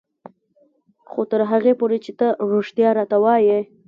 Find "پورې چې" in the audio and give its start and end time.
1.79-2.11